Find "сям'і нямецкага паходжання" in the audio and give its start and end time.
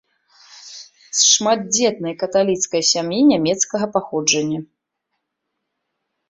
2.93-4.59